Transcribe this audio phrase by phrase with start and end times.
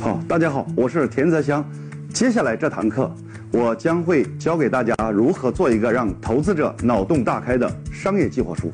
[0.00, 1.64] 好，大家好，我是田泽香。
[2.12, 3.14] 接下来这堂课，
[3.52, 8.72] 我将会教给大家如何做一个让投资者脑洞大开的商业计划书。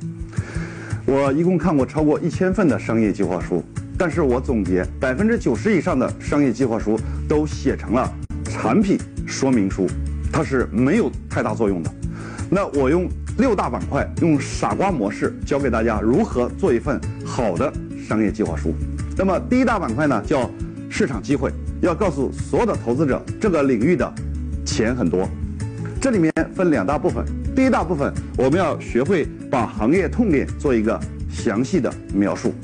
[1.04, 3.62] 我一共看过超过一千份的商业计划书，
[3.98, 6.98] 但是我总结，百分之九十以上的商业计划书
[7.29, 8.11] 都写成了
[8.45, 8.96] 产品
[9.27, 9.86] 说明书，
[10.32, 11.91] 它是没有太大作用的。
[12.49, 13.09] 那我用
[13.39, 17.73] 六大板块，用傻瓜模式教给大家如何做一份好的
[18.09, 18.73] 商业计划书。
[19.16, 20.48] 那么第一大板块呢，叫
[20.89, 24.11] 市场机会，要告诉所有的投资者，这个领域的
[24.65, 25.29] 钱很多。
[26.01, 32.55] 这里面分两大部分，第一大部分我们要学会把行业痛点做一个详细的描述，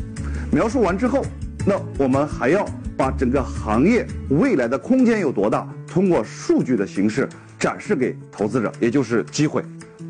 [0.52, 1.24] 描述完之后，
[1.66, 2.64] 那我们还要
[2.96, 7.28] 把整个行业未来的空间有多大，通过数据的形式
[7.58, 9.62] 展示给投资者，也就是机会。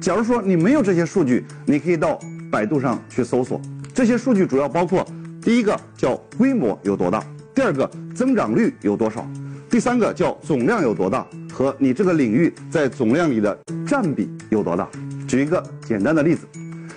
[0.03, 2.19] 假如说你没有这些数据，你可以到
[2.51, 3.61] 百度上去搜索，
[3.95, 5.07] 这些数据主要包括
[5.41, 9.25] 第一个叫规模有多大，第二个增长率有多少，
[9.71, 14.89] 第三个叫总量有多大和你这个领域在总量里的占比有多大。
[15.29, 16.49] 举一个简单的例子，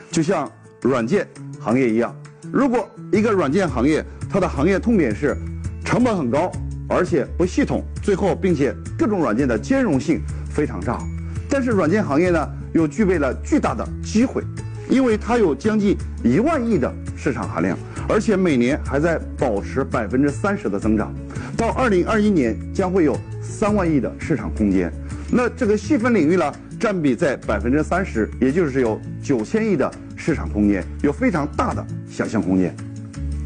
[0.10, 0.52] 就像
[0.82, 1.28] 软件
[1.60, 2.14] 行业一样，
[2.52, 5.38] 如果一个软件行业它的行业痛点是
[5.84, 6.52] 成本很高，
[6.90, 10.98] 而且不系统，最后并且各种软件的兼容性非常差，
[11.48, 12.50] 但是软件行业呢？
[12.76, 14.44] 又具备了巨大的机会，
[14.90, 17.78] 因为它有将近一万亿的市场含量，
[18.10, 21.14] 而且每年还在保持百分之三十的增长，
[21.56, 24.92] 到二零二一年将会有三万亿的市场空间。
[25.32, 32.76] 那这个细分领域呢，占比在百分之三十，也就是有九千亿的市场空间，有非常大的想象空间。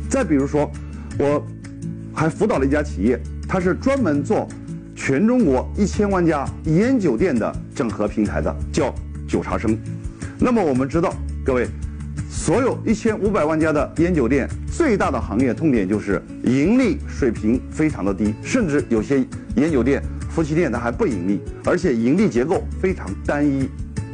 [0.10, 0.72] 再比如说，
[1.20, 1.46] 我
[2.12, 4.48] 还辅导了一家企业，它是专门做
[4.96, 8.92] 全中国一千万家烟酒店的整合平台的，叫。
[9.30, 9.78] 酒茶生，
[10.40, 11.14] 那么我们知道，
[11.46, 11.68] 各位，
[12.30, 19.24] 所有一千五百万家的烟酒店，最大的行业痛点就是盈利水平非常的低，甚至有些
[19.58, 23.70] 烟酒店、夫妻店它还不盈利，而且盈利结构非常单一，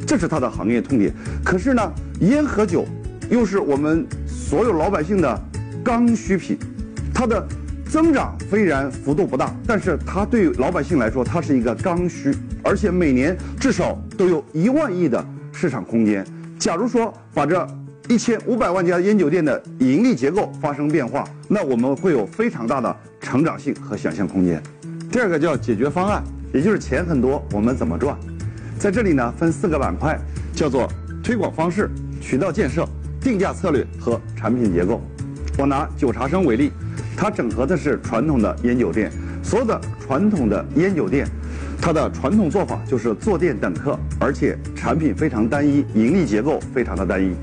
[0.06, 1.14] 这是它的行业痛点。
[1.46, 2.86] 可是呢，烟和酒
[3.30, 5.42] 又是我们所有老百姓的
[5.82, 6.58] 刚需品，
[7.14, 7.48] 它的
[7.90, 12.34] 增长虽然幅度不大，但是它对老百姓来说，它是一个刚需。
[12.64, 16.26] 而且每年至少都有一万亿的市场空间。
[16.58, 17.66] 假如说把这
[18.10, 24.62] 一千五百万家烟酒店的盈利结构发生变化，那我们会有非常大的成长性和想象空间。
[25.12, 26.24] 第二个叫解决方案，
[26.54, 28.18] 也就是钱很多，我们怎么赚？
[28.78, 30.20] 在这里呢，分四个板块，
[30.54, 30.92] 叫做
[31.24, 32.88] 推广方式、渠道建设、
[33.22, 35.02] 定价策略和产品结构。
[35.58, 36.72] 我拿九茶生为例，
[37.18, 39.12] 它整合的是传统的烟酒店，
[39.42, 41.28] 所有的传统的烟酒店。
[41.82, 47.34] 它的传统做法就是坐店等客，而且产品非常单一，盈利结构非常的单一。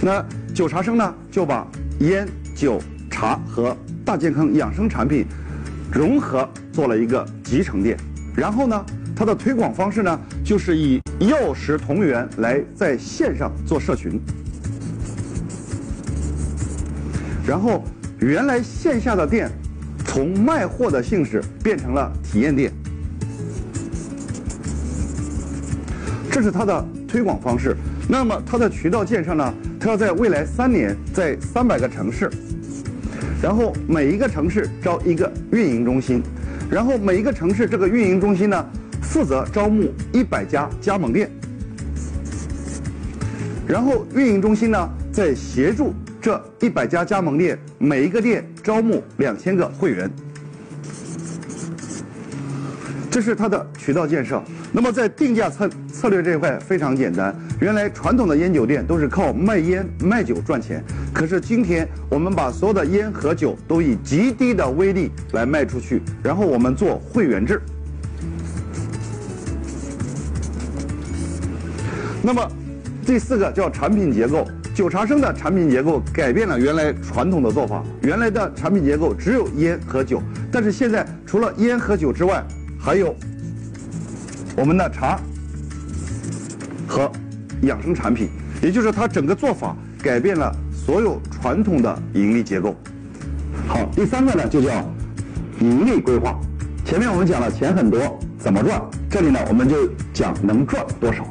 [0.00, 0.24] 那
[0.54, 1.66] 九茶生呢，就把
[2.00, 2.80] 烟、酒、
[3.10, 5.26] 茶和大健康养生产品
[5.92, 7.98] 融合做了一个集成店。
[8.34, 14.20] 然后呢，它的推广方式呢，就是以药食同源来在线上做社群。
[17.46, 17.84] 然后，
[18.20, 19.50] 原来线下的店，
[20.06, 22.72] 从卖货的性质变成了体验店。
[26.30, 27.76] 这是它的推广方式。
[28.08, 29.54] 那么它的渠道建设呢？
[29.78, 32.30] 它要在未来三年，在三百个城市，
[33.42, 36.22] 然后每一个城市招一个运营中心，
[36.70, 38.66] 然后每一个城市这个运营中心呢，
[39.02, 41.30] 负责招募一百家加盟店，
[43.66, 45.92] 然后运营中心呢，在协助
[46.26, 50.10] 这一百家加盟店每一个店招募两千个会员。
[53.08, 54.42] 这是它的渠道建设。
[54.72, 57.32] 那么在定价策策略这一块非常简单。
[57.60, 60.82] 原来传统的烟酒店都是靠卖烟卖酒赚钱，
[61.14, 67.62] 可是今天我们把所有的烟和酒都以极低的微利来卖出去，然后我们做会员制。
[72.20, 72.50] 那么
[73.06, 74.44] 第四个叫产品结构，
[74.76, 77.82] 九茶生的产品结构改变了原来传统的做法。
[78.02, 82.44] 原来的产品结构只有烟和酒，但是现在除了烟和酒之外，
[82.78, 83.16] 还有
[84.54, 85.18] 我们的茶
[86.86, 87.10] 和
[87.62, 88.28] 养生产品，
[88.60, 92.76] 也就是它整个做法改变了所有传统的盈利结构。
[93.66, 94.86] 好，第三个呢就叫
[95.58, 96.38] 盈利规划。
[96.84, 97.98] 前面我们讲了钱很多
[98.38, 98.78] 怎么赚，
[99.08, 101.26] 这里呢我们就讲能赚多少。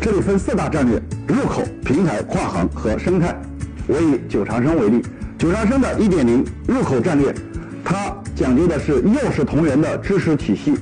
[0.00, 3.36] 这里分四大战略：入口、平台、跨行和生态。
[3.86, 5.02] 我以九长生为例，
[5.38, 7.34] 九长生的一点零入口战略，
[7.84, 8.16] 它。
[8.36, 10.74] 讲究的是药食同源的知识体系，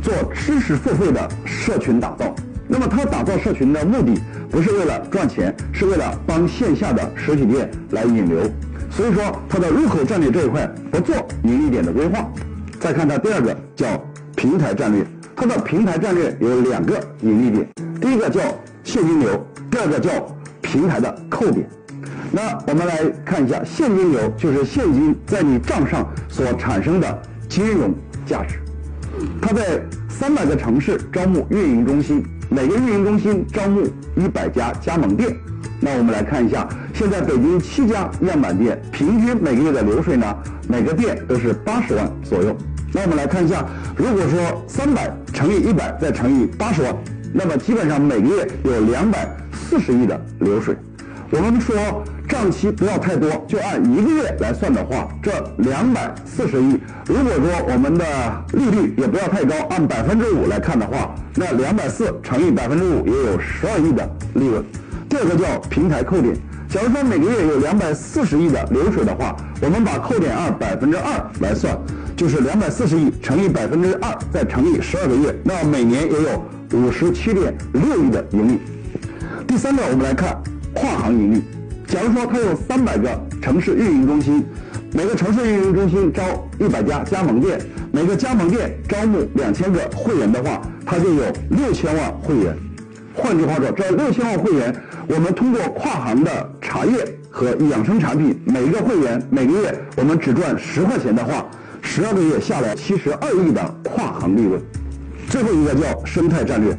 [0.00, 2.34] 做知识付费的社群打造，
[2.66, 4.18] 那么他打造社群的目的
[4.50, 8.50] 不是为了赚钱，是为了帮线下的实体店来引流。
[8.90, 11.14] 所以说，它的入口战略这一块不做
[11.44, 12.26] 盈利点的规划。
[12.80, 14.02] 再看它第二个叫
[14.34, 15.04] 平台战略，
[15.36, 17.68] 它的平台战略有两个盈利点，
[18.00, 18.40] 第一个叫
[18.84, 20.10] 现金流，第二个叫
[20.60, 21.66] 平台的扣点。
[22.30, 27.94] 那我们来看一下，现金流就是现金在你账上所产生的金融
[28.26, 28.58] 价值。
[29.40, 35.34] 它在三百个城市招募运营中心，每个运营中心招募一百家加盟店。
[35.80, 40.36] 那我们来看一下，现在北京七家样板店平均每个月的流水呢，
[40.68, 42.54] 每个店都是八十万左右。
[42.92, 43.66] 那我们来看一下，
[43.96, 46.94] 如果说三百乘以一百再乘以八十万，
[47.32, 49.26] 那么基本上每个月有两百
[49.72, 50.76] 四十亿的流水。
[51.30, 51.74] 我们说
[52.28, 58.04] 账期不要太多，就按一个月来算的话，这两百四十亿，如果说我们的
[58.52, 64.62] 利率也不要太高，按百分之五来看的话，那两百四乘以百分之五也有十二亿的利润。
[65.08, 66.36] 第二个叫平台扣点，
[66.68, 71.74] 假如说每个月有两百四十亿的流水的话，我们把扣点按百分之二来算，
[72.14, 76.44] 就是两百四十亿乘以百分之二再乘以十二个月，那每年也有
[76.74, 78.58] 五十七点六亿的盈利。
[79.52, 80.42] 第三个，我们来看。
[80.72, 81.42] 跨行盈利，
[81.86, 83.10] 假如说它有三百个
[83.42, 84.42] 城市运营中心，
[84.94, 86.22] 每个城市运营中心招
[86.58, 87.60] 一百家加盟店，
[87.92, 92.56] 每个加盟店招募两千个会员的话，它就有六千万会员。
[93.12, 94.74] 换句话说，这六千万会员，
[95.06, 101.46] 我们通过跨行的茶叶和养生产品，每一个会员每个月我们只赚十块钱的话，
[101.82, 104.58] 十二个月下来七十二亿的跨行利润。
[105.28, 106.74] 最后一个叫生态战略，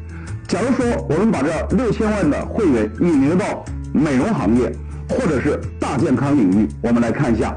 [0.48, 4.72] 假如说我们把这六千万的会员引流到美容行业，
[5.10, 7.56] 或者是大健康领域，我们来看一下，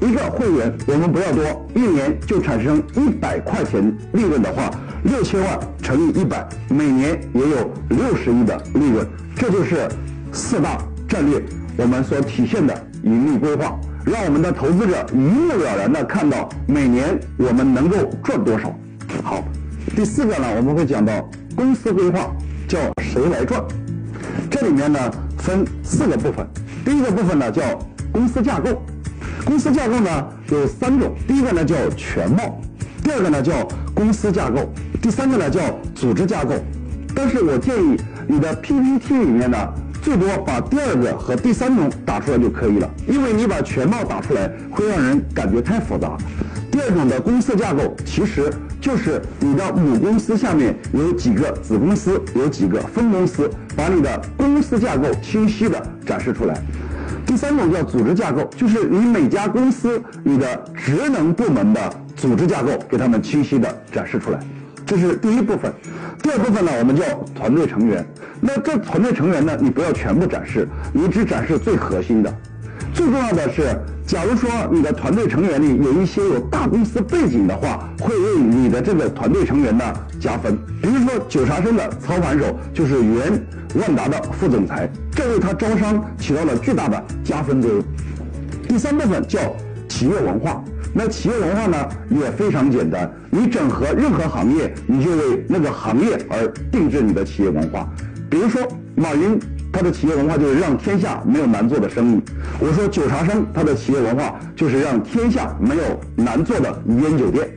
[0.00, 4.70] 一个会员我们不要多，一年就产生一百块钱利润的话，
[5.02, 9.06] 六千万乘以一百，每年也有六十亿的利润。
[9.36, 9.88] 这就是
[10.32, 11.42] 四大战略
[11.76, 18.74] 我们所体现的盈利规划，让我们的投资者一目了然的看到每年我们能够赚多少。
[19.22, 19.44] 好，
[19.94, 22.32] 第四个呢，我们会讲到公司规划，
[22.68, 23.60] 叫谁来赚？
[24.48, 24.98] 这里面呢。
[25.38, 26.46] 分四个部分，
[26.84, 27.62] 第一个部分呢叫
[28.12, 28.82] 公司架构，
[29.46, 32.60] 公司架构呢有三种，第一个呢叫全貌，
[33.02, 34.70] 第二个呢叫公司架构，
[35.00, 35.60] 第三个呢叫
[35.94, 36.54] 组织架构。
[37.14, 37.96] 但是我建议
[38.26, 39.56] 你的 PPT 里面呢，
[40.02, 46.18] 最多把第二个和第三种打出来就可以了，因为你把全貌打出来会让人感觉太复杂。
[46.70, 48.52] 第二种的公司架构其实。
[48.88, 56.58] 就是你的母公司下面有几个子公司，有几个分公司，把你的公司架构清晰的展示出来。
[57.26, 64.40] 第三种叫组织架构，就是你每家公司你的职能部门的组织架构，给他们清晰的展示出来。
[64.86, 65.70] 这是第一部分。
[66.22, 68.02] 第二部分呢，我们叫团队成员。
[68.40, 72.34] 那这团队成员呢，你不要全部展示，你只展示最核心的。
[72.94, 79.84] 最重要的是，假如说你的团队成员里有一些有大公司背景的话，会为你的这个团队成员呢
[80.18, 80.56] 加分。
[80.80, 87.84] 比如说九茶生的操盘手就是原万达的副总裁，这为他招商起到了巨大的加分作用。
[88.66, 89.38] 第三部分叫
[89.90, 90.64] 企业文化，
[90.94, 91.76] 那企业文化呢
[92.08, 97.86] 也非常简单，你整合任何行业，你就为那个行业而定制你的企业文化。
[98.30, 98.66] 比如说
[98.96, 99.38] 马云。
[99.72, 102.20] 他的企业文化就是让天下没有难做的生意。
[102.58, 107.48] 我说九茶生，他的企业文化就是让天下没有难做的烟酒店。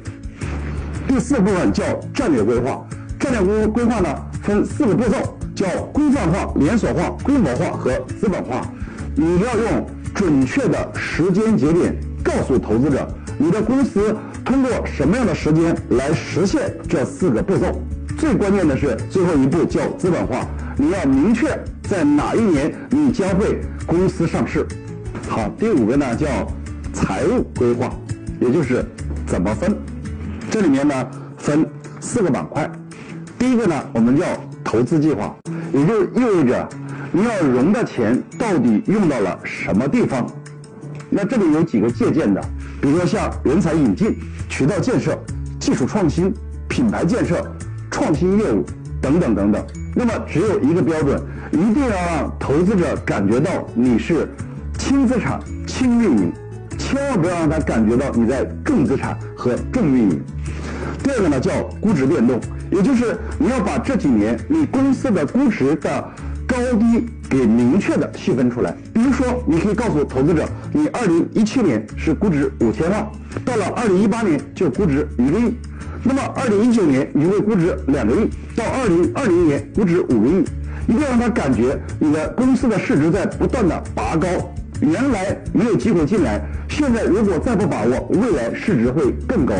[1.08, 2.86] 第四部分叫战略规划，
[3.20, 4.10] 战略规规划呢
[4.44, 8.62] 分四个步骤，叫规范化、连锁化、规模化和资本化。
[9.15, 14.15] 你要用准确的时间节点告诉投资者，你的公司
[14.46, 17.82] 通过什么样的时间来实现这四个步骤。
[18.18, 21.60] 最关键的是最后一步叫资本化，你要明确。
[21.91, 24.65] 在哪一年你将会公司上市？
[25.27, 26.25] 好，第五个呢叫
[26.93, 27.93] 财务规划，
[28.39, 28.86] 也就是
[29.27, 29.75] 怎么分。
[30.50, 31.05] 这里面呢
[31.38, 31.69] 分
[32.00, 32.71] 四个板块。
[33.38, 34.25] 第一个呢我们叫
[34.63, 35.36] 投资计划，
[35.74, 36.65] 也就意味着
[37.12, 40.25] 你要融的钱到底用到了什么地方。
[41.10, 42.41] 那这里有几个借鉴的，
[42.81, 44.17] 比如说像人才引进、
[44.48, 45.21] 渠道建设、
[45.60, 46.33] 技术创新、
[46.69, 47.45] 品牌建设、
[47.89, 48.63] 创新业务
[49.01, 49.62] 等等等等。
[49.93, 51.21] 那么只有一个标准。
[51.51, 54.27] 一定要让投资者感觉到你是
[54.77, 56.34] 轻资产轻运营，
[56.77, 60.22] 千万不要让他感觉到你在重资产和重运营。
[61.03, 62.39] 第二个呢叫估值变动，
[62.72, 66.03] 也就是你要把这几年你公司的估值的
[66.48, 68.75] 高低给明确的细分出来。
[68.93, 73.12] 比如说，你可以告诉投资者，你二零一七年是估值五千万，
[73.43, 75.53] 到了二零一八年就估值一个亿。
[76.03, 80.43] 那么二零一九年你会估值两个亿，到二零二零年估值五个亿，
[80.88, 84.27] 一定要让他感觉你的公司的市值在不断的拔高。
[84.79, 89.53] 原来没有机会进来，现在如果再不把握，未来市值会更高。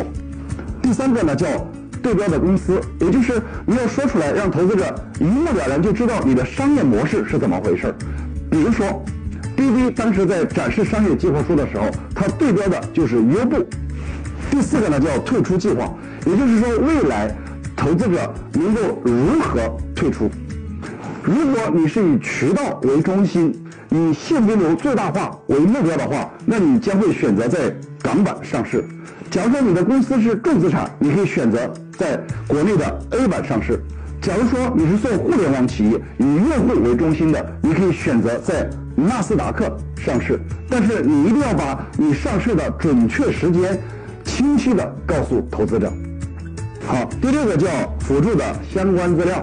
[0.82, 1.46] 第三个呢叫
[2.02, 7.94] 对标的公司，也就是你要说出来，让投资者一目了然就知道你的商业模式是怎么回事
[8.50, 9.04] 比如说，
[9.56, 11.86] 滴滴当时在展示商业计划书的时候，
[12.16, 13.64] 它对标的就是优步。
[14.50, 15.94] 第四个呢叫退出计划，
[16.26, 17.32] 也就是说未来
[17.78, 20.28] 投资者能够如何退出。
[21.24, 23.54] 如果你是以渠道为中心。
[23.94, 28.86] 以现金流最大化为目标的话，那你将会选择在港版上市。
[29.30, 33.84] 假如说你的公司是重资产，你可以选择在国内的 A 版上市。
[34.22, 40.40] 假如说你是做互联网企业，以用户为中心的，你可以选择在纳斯达克上市。
[40.70, 43.78] 但是你一定要把你上市的准确时间
[44.24, 45.92] 清晰的告诉投资者。
[46.88, 47.68] 好，第六个叫
[48.00, 49.42] 辅助的相关资料。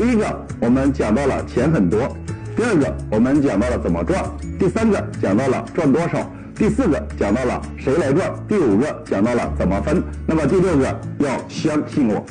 [0.00, 0.24] 第一个
[0.58, 2.16] 我们讲到了钱很多。
[2.56, 4.24] 第二个，我们讲到了怎么赚；
[4.58, 6.20] 第三个，讲到了赚多少；
[6.54, 10.02] 第四个，讲到了谁来赚；第五个，讲到了怎么分。
[10.26, 12.24] 那么第六个，要相信我。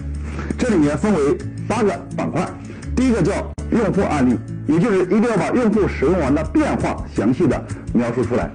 [0.58, 2.44] 这里面分为八个板块。
[2.96, 3.34] 第一个叫
[3.70, 4.36] 用户案例，
[4.66, 8.50] 也就是一定要把用户使用完的变化详细的描述出来。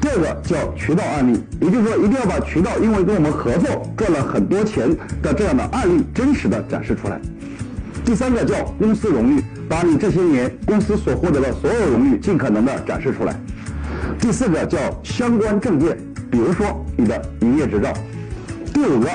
[0.00, 4.88] 第二个叫渠道案例，也就是说一定要把渠道因为跟我们合作赚了很多钱
[5.22, 7.20] 的这样的案例真实的展示出来。
[8.08, 13.38] 第三个叫公司荣誉，把你这些年公司所获得的所有荣誉尽可能的展示出来。
[14.18, 15.94] 第四个叫相关证件，
[16.30, 17.92] 比如说你的营业执照。
[18.72, 19.10] 第五个，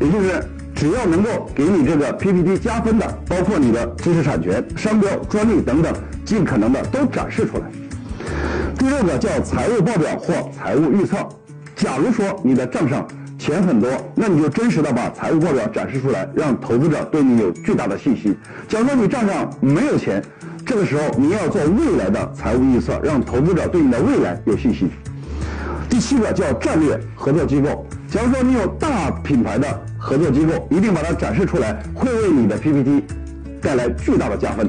[0.00, 0.42] 也就是
[0.74, 5.94] 只要能够给你这个 PPT 加分的，包括你的知识产权、商标、专利等等，
[6.24, 7.64] 尽可能的都展示出来。
[8.78, 11.18] 第六个叫财务报表或财务预测，
[11.76, 13.06] 假如说你的账上。
[13.50, 18.36] 钱很多，那你就真实的把财务报表展示出来，让投资者对你有巨大的信心。
[18.68, 20.22] 假如说你账上没有钱，
[20.64, 24.88] 这个时候你要做未来的财务预测，让投资者对你的未来有信心。
[25.88, 29.66] 第七个叫战略合作机构，假如说你有大品牌的
[29.98, 33.02] 合作机构，一定把它展示出来，会为你的 PPT
[33.60, 34.68] 带来巨大的加分。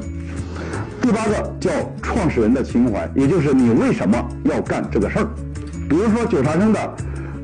[1.00, 1.70] 第八个叫
[2.02, 5.28] 创始人的情怀，也就是你为什么要干这个事儿。
[5.88, 6.94] 比如说九茶生的。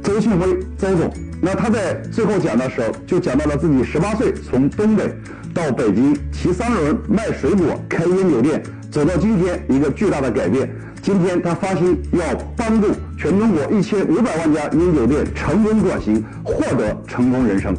[0.01, 5.15] 周庆辉，周总，那他在最后讲的时候，就讲到了自己十八岁从东北
[5.55, 10.69] 到北京骑三轮卖水果开烟酒店，走到今天一个巨大的改变。
[11.01, 12.21] 今天他发心要
[12.57, 17.75] 帮助全中国一千五百万家烟酒店成功转型，获得成功人生。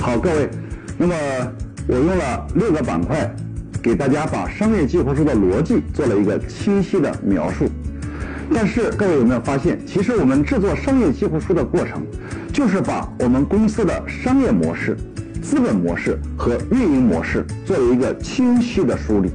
[0.00, 0.48] 好，各位，
[0.96, 1.14] 那么
[1.86, 3.32] 我用了六个板块，
[3.82, 7.68] 给大家把商业计划书的逻辑做了一个清晰的描述。
[8.54, 12.02] 但是各位有没有发现，其实我们制作商业计划书的过程，
[12.52, 14.94] 就是把我们公司的商业模式、
[15.42, 19.30] 资本模式和运营模式做了一个清晰的梳理。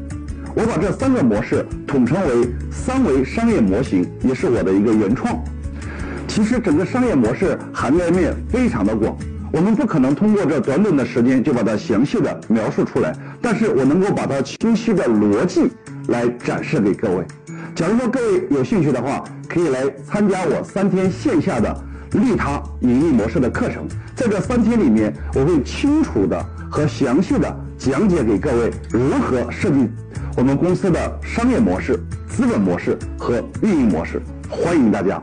[0.54, 5.36] 我把这三个模式统称为三维商业模型，也是我的一个原创。
[6.28, 9.18] 其实整个商业模式涵盖面非常的广，
[9.52, 15.72] 我们不可能通过这短短的时间就把它详细的描述出来，但是我能够把它清晰的逻辑
[16.08, 17.26] 来展示给各位。
[17.74, 21.84] 假如说各位有兴趣的话，可以来参加我三天线下的
[22.26, 23.88] 利他盈利模式的课程。
[24.16, 29.88] 在这三天里面，我会清楚的和详细的讲解给各位如何设计
[30.36, 34.22] 我们公司的商业模式、资本模式和运营模式。
[34.50, 35.22] 欢迎大家。